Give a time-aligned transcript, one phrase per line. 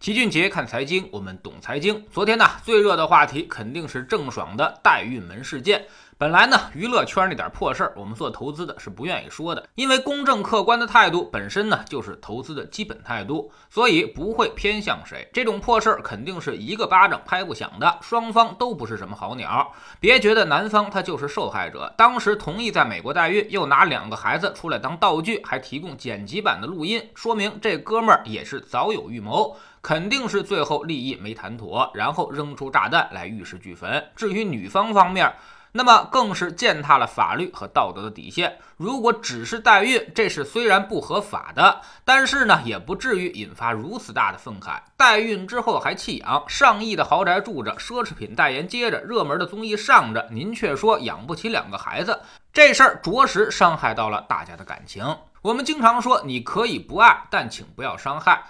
[0.00, 2.06] 齐俊杰看财经，我们懂财经。
[2.10, 5.84] 昨天呢，最热的话题肯定是郑爽的代孕门事件。
[6.20, 15.26] 本来呢，娱乐圈那点破事儿，我们做投资的是不愿意说的，因为公正客观的态度本身呢就是投资的基本态度，所以不会偏向谁。
[15.32, 19.72] 这种破事儿肯定是一个巴掌拍不响的，双方都不是什么好鸟。
[19.98, 34.04] 别觉得男方他就是受害者，当时同意在美国代孕，又拿两个孩子出来当道具，还提供剪辑版的录音，说明这哥们儿也是早有预谋，肯定是最后利益没谈妥，然后扔出炸弹来玉石俱焚。
[34.14, 35.32] 至于女方方面，
[35.72, 38.58] 那么更是践踏了法律和道德的底线。
[38.76, 44.80] 如果只是代孕，这是虽然不合法的，但是呢，也不至于引发如此大的愤慨。
[44.96, 52.20] 代孕之后还弃养，上亿的豪宅住着，奢侈品代言接着，热门的综艺上着，您却说养不起两个孩子，
[52.52, 55.16] 这事儿着实伤害到了大家的感情。
[55.42, 58.44] 我们经常说，你可以不爱，但请不要伤害。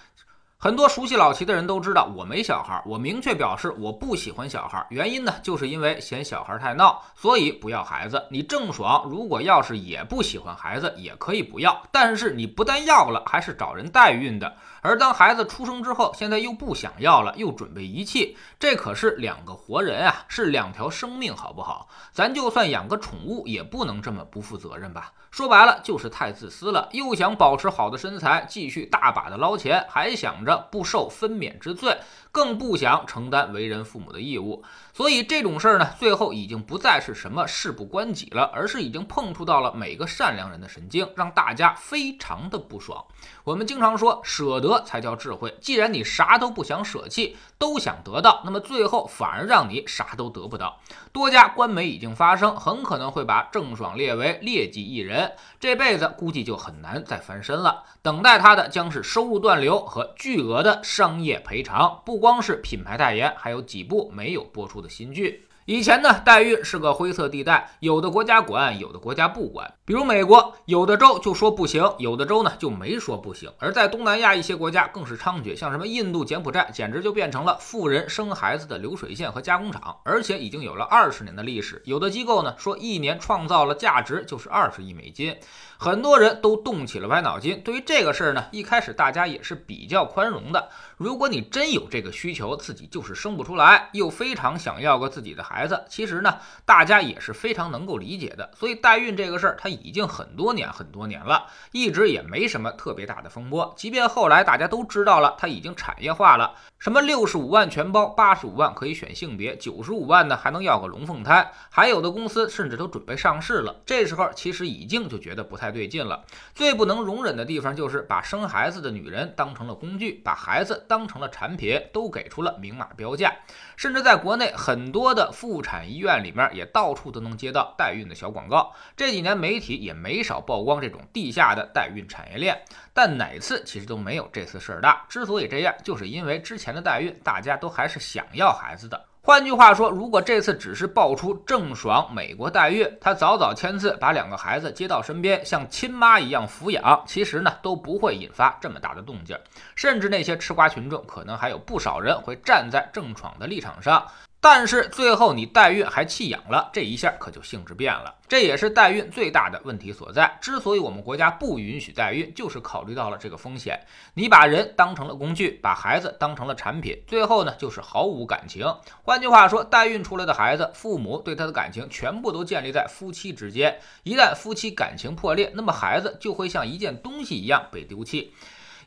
[0.63, 4.87] 很多熟悉老齐的人都知道，我没小孩，我明确表示我不喜欢小孩。
[4.91, 8.23] 原因呢，就是因为嫌小孩太闹，所以不要孩子。
[8.30, 11.80] 你郑爽如果要是也不喜欢孩子，也可以不要。
[11.91, 14.55] 但是你不但要了，还是找人代孕的。
[14.83, 21.89] 而当孩子出生之后，现在又不想要了，又准备遗弃，这可是两个活人啊，是两条生命，好不好？
[22.13, 25.11] 咱就算养个宠物，也不能这么不负责任吧？
[25.30, 31.98] 说白了就是太自私了，又想保持好的身材，继续大把的捞钱，还想着不受分娩之罪。
[32.32, 34.62] 更不想承担为人父母的义务，
[34.93, 43.04] 所以这种事儿呢，最后已经不再是什么事不关己了，而是已经碰触到了每个善良人的神经，让大家非常的不爽。
[43.43, 45.56] 我们经常说，舍得才叫智慧。
[45.60, 50.78] 既然你啥都不想舍弃，都想得到，那么最后反而让你啥都得不到。
[51.12, 57.82] 多家官媒已经发声，很可能会把郑爽列为劣迹艺人，这辈子估计就很难再翻身了。
[58.02, 62.01] 等待他的将是收入断流和巨额的商业赔偿。
[62.05, 62.21] 不。
[62.21, 65.49] 不光是品牌代言，还有几部没有播出的新剧。
[65.71, 69.72] 以前呢，代孕是个灰色地带，有的国家管，有的国家不管。
[69.84, 73.49] 比如美国，有的州就说不行，有的州呢就没说不行。
[73.61, 81.81] 而在东南亚一些国家更是猖獗，像什么印度、柬埔寨，简直就变成了富人生孩子的流水线和加工厂，而且已经有了二十年的历史。
[81.84, 85.37] 有的机构呢说，一年创造了价值就是二十亿美金。
[85.78, 87.62] 很多人都动起了歪脑筋。
[87.62, 90.69] 对于这个事儿呢，一开始大家也是比较宽容的。
[90.97, 98.50] 如果你真有这个需求，自己就是生不出来，又非常想要个自己的孩子，孩子其实呢，大家也是非常能够理解的。
[98.56, 103.75] 所以代孕这个事儿，它已经很多年很多年了，一直也没什么特别大的风波。
[103.76, 113.81] 即便后来大家都知道了，它已经产业化了，什么六十五万全包，八十五万可以选性别，九十五万呢还能要个龙凤胎，还有的公司甚至都准备上市了。
[113.87, 115.71] 这时候其实已经就觉得不太。
[115.71, 123.33] 对劲了，最不能容忍的地方就是把生孩子的女人当成了工具，把孩子当成了产品，都给出了明码标价。
[123.77, 128.73] 甚至在国内很多的妇产医院里面，也到处都能接到代孕的小广告。
[128.97, 132.61] 这几年媒体也没少曝光这种地下的代孕产业链，
[132.93, 135.07] 但哪次其实都没有这次事儿大。
[135.09, 139.01] 之所以这样，就是因为之前的代孕，大家都还是想要孩子的。
[139.23, 149.39] 换句话说，如果这次只是爆出郑爽美国代孕，她早早签字把两个孩子接到身边，像亲妈一样抚养，其实呢都不会引发这么大的动静。
[149.77, 154.03] 甚至那些吃瓜群众，可能还有不少人会站在郑爽的立场上。
[154.43, 158.15] 但是最后你代孕还弃养了，这一下可就性质变了。
[158.27, 160.39] 这也是代孕最大的问题所在。
[160.41, 163.78] 之所以我们国家不允许代孕，就是考虑到了这个风险。
[164.15, 168.65] 你把人当成了工具，把孩子当成了产品，最后呢就是毫无感情。
[169.03, 173.78] 换句话说，代孕出来的孩子，父母对他的感情全部都建立在夫妻之间。
[174.05, 178.33] 一旦夫妻感情破裂，那么孩子就会像一件东西一样被丢弃。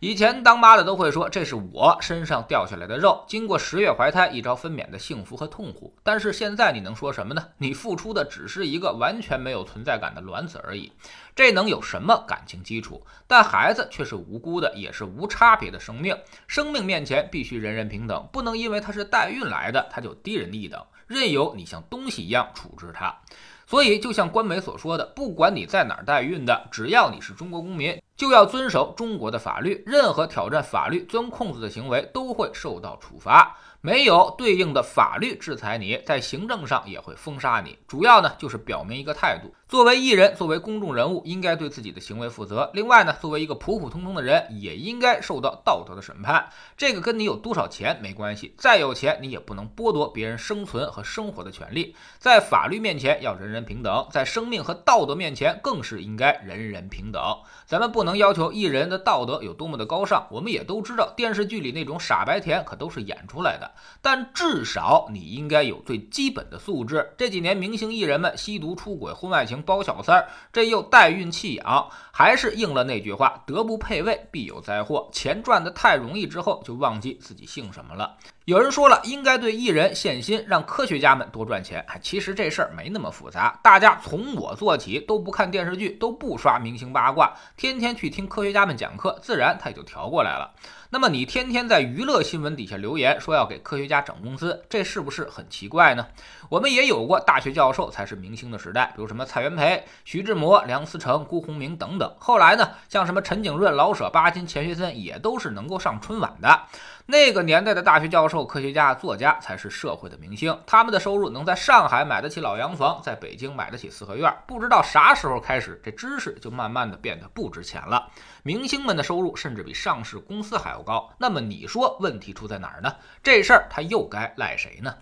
[0.03, 5.96] 以前当妈的都会说这是我身上掉下来的肉，经过十月怀胎一朝分娩的幸福和痛苦。
[6.03, 7.41] 但是现在你能说什么呢？
[7.58, 10.91] 你付出的只是一个完全没有存在感的卵子而已，
[11.34, 13.02] 这能有什么感情基础？
[13.28, 16.18] 但孩子却是无辜的，也是无差别的生命。
[16.47, 23.17] 生命面前必须人人平等，不能因为他是代孕来的他就低人一等，任由你像东西一样处置他。
[23.66, 28.03] 所以就像官媒所说的，不管你在哪儿代孕的，只要你是中国公民。
[28.23, 33.58] 就要遵守中国的法律，任何挑战法律、钻空子的行为都会受到处罚。
[33.85, 37.78] 没有对应的法律制裁你，在行政上也会封杀你。
[37.85, 42.72] 主要呢就是表明一个态度：作为艺人，作为公众人物，应该对自己的行为负责。
[42.74, 46.47] 另外呢，作为一个普普通通的人，也应该受到道德的审判。
[46.78, 51.94] 这个跟你有多少钱没关系，再有钱你也不能剥夺别人生存和生活的权利。
[52.18, 57.22] 在法律面前要人人平等，在生命和道德面前更是应该人人平等。
[57.66, 58.14] 咱们不能。
[58.14, 63.72] 要求艺人的道德有多么的高尚，我们也都知道，电视剧里那种傻白甜可都是演出来的。
[64.02, 67.14] 但至少你应该有最基本的素质。
[67.17, 75.09] 这几年明星艺人们吸毒、出轨、婚外情、包小三儿，这又代孕弃养，还是应了那句话：德不配位，必有灾祸。
[75.11, 78.17] 钱赚得太容易之后，就忘记自己姓什么了。
[78.46, 81.85] 有人说了，应该对艺人限薪，让科学家们多赚钱。
[82.02, 90.53] 其实这事儿没那么复杂，大家从我做起，都不看电视剧，都不刷明星八卦，天天去听科学家们讲课，自然他也就调过来了。
[90.93, 96.05] 那么你天天在娱乐新闻底下留言说要给科学家涨工资，这是不是很奇怪呢？
[96.49, 102.13] 我们也有过大学教授才是明星的时代，比如什么蔡元培、徐志摩、梁思成、辜鸿铭等等。
[102.19, 106.61] 后来呢，像什么陈景润、老舍、巴金、钱学森也都是能够上春晚的。
[107.07, 114.31] 那个年代的大学教授、科学家、作家才是社会的明星，他们的收入能在上海买得起老洋房，在北京买得起四合院。
[114.47, 118.07] 不知道啥时候开始，这知识就慢慢的变得不值钱了。
[118.43, 121.14] 明星们的收入甚至比上市公司还要高。
[121.18, 122.94] 那么你说问题出在哪儿呢？
[123.24, 124.94] 这事儿他又该赖谁呢？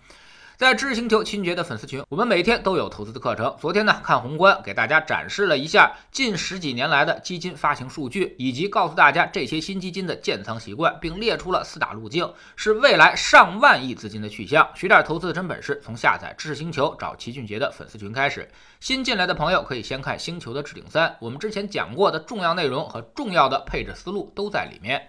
[0.58, 3.52] 在知识星球清洁的粉丝群，我们每天都有投资的课程。
[3.58, 14.68] 昨天呢，看宏观给大家展示了一下近十几年来的基金发行数据，以及告诉大家这些新基金的建仓习惯，并列出了四大路径，是未来上万亿资金的去向。
[14.76, 18.48] 学点投资的真本事，从下载知识星球找齐俊杰的粉丝群开始。
[18.78, 25.08] 新进来的朋友可以先看星球的置顶三，我们之前讲过的重要内容和重要的配置思路都在里面。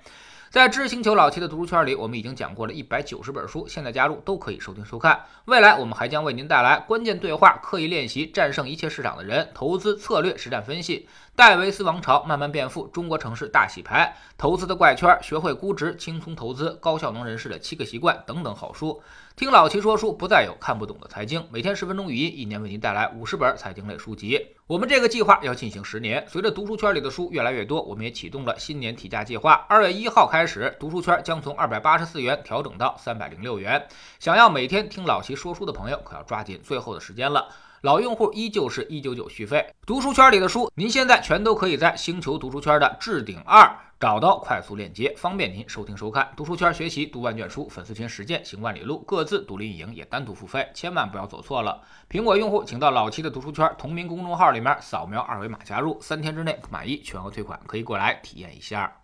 [0.54, 5.20] 在知识星球老七的读书圈里，我们已经讲过了一百九十本书，现在加入都可以收听收看。
[5.46, 19.02] 未来我们还将为您带来关键对话、刻意练习、战胜一切市场的人、投资策略实战分析、戴维斯王朝慢慢变富、中国城市大洗牌、投资的怪圈、学会估值、轻松投资、高效能人士的七个习惯等等好书。
[19.36, 21.44] 听老齐说书，不再有看不懂的财经。
[21.50, 24.40] 每天十分钟语音，一年为您带来五十本财经类书籍。
[24.66, 26.26] 我们这个计划要进行十年。
[26.26, 29.66] 随着读书圈里的书越来越多，我们也启动了新年提价计划。
[29.68, 33.86] 二月一号开始，读书圈将从二百八十四元调整到三百零六元。
[34.20, 37.50] 想要每天听老齐说书的朋友，可要抓紧最后的时间了。
[37.84, 39.70] 老用户依旧是一九九续费。
[39.86, 43.70] 读书圈里的书，您现在全都可以在星球读书圈的置顶二。
[44.00, 46.32] 找到快速链接，方便您收听收看。
[46.38, 51.82] 读书圈学习读万卷书，粉丝群实践行万里路，各自独立运营也单独付费，千万不要走错了。
[52.10, 59.03] 苹果用户请到老七的读书圈同名公众号里面扫描二维码加入，三天之内不满意全额退款，可以过来体验一下。